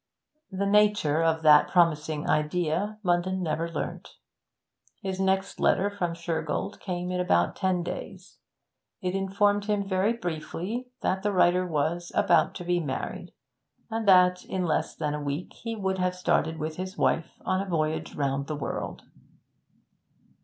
[0.51, 4.15] The nature of that promising idea Munden never learnt.
[4.99, 8.39] His next letter from Shergold came in about ten days;
[9.03, 13.33] it informed him very briefly that the writer was 'about to be married,'
[13.91, 17.61] and that in less than a week he would have started with his wife on
[17.61, 19.03] a voyage round the world.